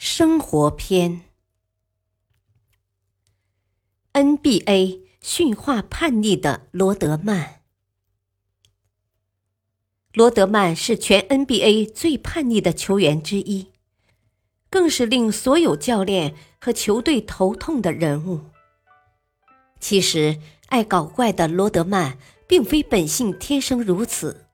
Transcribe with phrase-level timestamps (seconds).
[0.00, 1.22] 生活篇
[4.12, 7.62] ：NBA 驯化叛逆的罗德曼。
[10.12, 13.72] 罗德曼是全 NBA 最叛逆的球员之一，
[14.70, 18.42] 更是令所有教练和球队头痛的人物。
[19.80, 24.46] 其实，爱搞怪的罗德曼并非本性天生如此，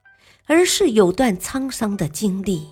[0.46, 2.68] 而是有段沧桑的经历。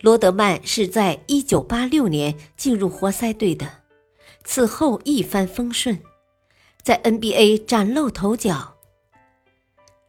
[0.00, 3.70] 罗德曼是在一九八六年进入活塞队的，
[4.44, 6.00] 此后一帆风顺，
[6.82, 8.78] 在 NBA 崭露头角。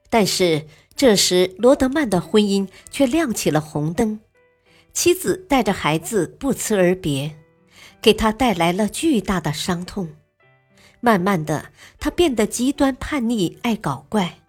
[0.09, 0.65] 但是
[0.95, 4.21] 这时，罗德曼的婚姻却亮起了红灯，
[4.93, 7.35] 妻子带着孩子不辞而别，
[8.01, 10.07] 给他带来了巨大的伤痛。
[11.01, 14.39] 慢慢的，他变得极端叛逆，爱搞怪，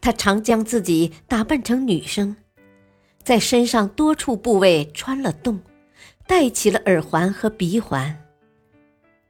[0.00, 2.36] 他常将自己打扮成女生。
[3.24, 5.60] 在身上多处部位穿了洞，
[6.26, 8.18] 戴起了耳环和鼻环。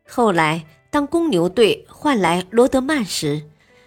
[0.08, 3.44] 后来，当公牛队换来罗德曼时，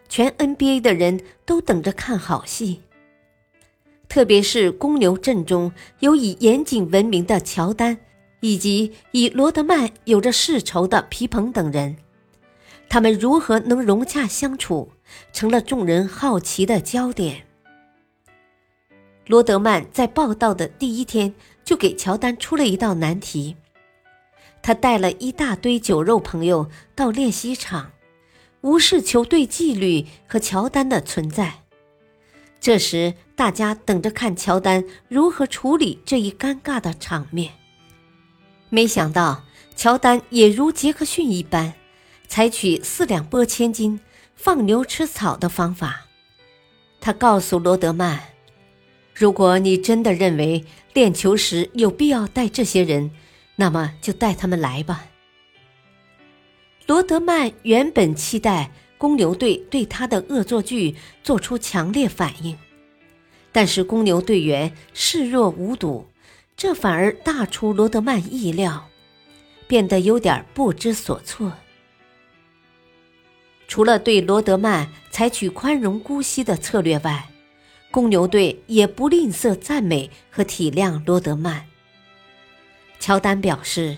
[0.09, 2.81] 全 NBA 的人都等着看好戏。
[4.07, 7.97] 特别是公牛阵中有以严谨闻名的乔丹，
[8.39, 11.97] 以及以罗德曼有着世仇的皮蓬等人，
[12.87, 14.91] 他们如何能融洽相处，
[15.33, 17.47] 成了众人好奇的焦点。
[19.27, 23.55] 罗德曼在报道的第一天就给乔丹出了一道难题。
[24.61, 27.91] 他带了一大堆酒肉朋友到练习场，
[28.61, 31.63] 无视球队纪律和乔丹的存在。
[32.59, 37.53] 这时，大家等着看乔丹如何处理这一尴尬的场面。
[38.69, 39.43] 没想到，
[39.75, 41.73] 乔丹也如杰克逊一般，
[42.27, 43.99] 采取四两拨千斤、
[44.35, 46.05] 放牛吃草的方法。
[46.99, 48.34] 他告诉罗德曼。
[49.15, 53.11] 如果你真的认为练球时有必要带这些人，
[53.55, 55.05] 那么就带他们来吧。
[56.85, 62.57] 罗德曼原本期待公牛队对他的恶作剧做出强烈反应，
[63.53, 66.05] 但是公牛队员视若无睹，
[66.57, 68.89] 这反而大出罗德曼意料，
[69.65, 71.53] 变得有点不知所措。
[73.67, 77.29] 除了对罗德曼采取宽容姑息的策略外，
[77.95, 81.65] 公牛队也不吝啬赞美和体谅罗德曼。
[82.99, 83.95] 乔丹表示，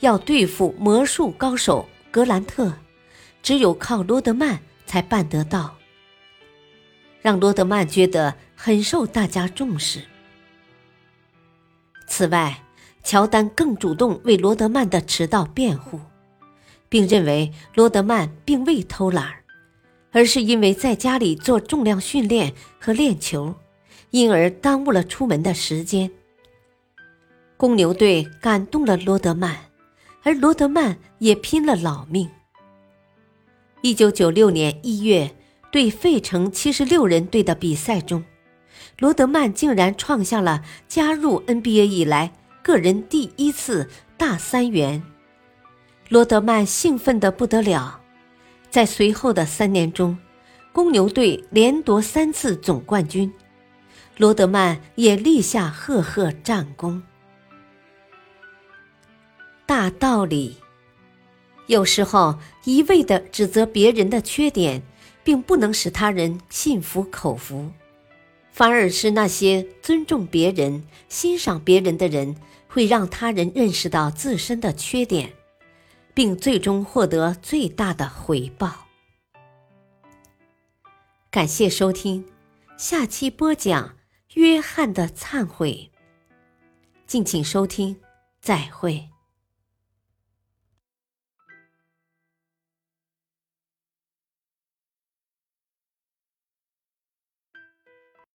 [0.00, 2.72] 要对付魔术高手格兰特，
[3.42, 5.76] 只有靠罗德曼才办得到，
[7.20, 10.00] 让罗德曼觉得很受大家重视。
[12.06, 12.62] 此外，
[13.02, 16.00] 乔丹更主动为罗德曼的迟到辩护，
[16.88, 19.43] 并认为罗德曼并未偷懒儿。
[20.14, 23.56] 而是因为在家里做重量训练和练球，
[24.10, 26.08] 因而耽误了出门的时间。
[27.56, 29.56] 公牛队感动了罗德曼，
[30.22, 32.30] 而罗德曼也拼了老命。
[33.82, 35.34] 一九九六年一月，
[35.72, 38.24] 对费城七十六人队的比赛中，
[39.00, 42.32] 罗德曼竟然创下了加入 NBA 以来
[42.62, 45.02] 个人第一次大三元。
[46.08, 48.00] 罗德曼兴奋得不得了。
[48.74, 50.18] 在随后的三年中，
[50.72, 53.32] 公牛队连夺三次总冠军，
[54.16, 57.00] 罗德曼也立下赫赫战功。
[59.64, 60.56] 大道理，
[61.68, 64.82] 有时候一味的指责别人的缺点，
[65.22, 67.70] 并不能使他人信服口服，
[68.50, 72.34] 反而是那些尊重别人、欣赏别人的人，
[72.66, 75.32] 会让他人认识到自身的缺点。
[76.14, 78.86] 并最终获得最大的回报。
[81.30, 82.24] 感谢收听，
[82.78, 83.96] 下期播讲
[84.34, 85.90] 约翰的忏悔。
[87.06, 88.00] 敬请收听，
[88.40, 89.13] 再会。